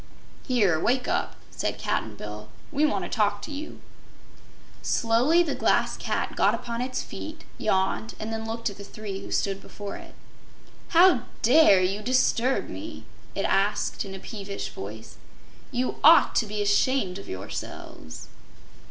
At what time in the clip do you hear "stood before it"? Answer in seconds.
9.31-10.15